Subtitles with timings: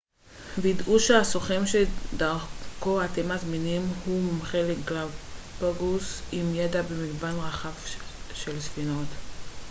[0.61, 7.73] ודאו שהסוכן שדרכו אתם מזמינים הוא מומחה לגלאפגוס עם ידע במגוון רחב
[8.33, 9.07] של ספינות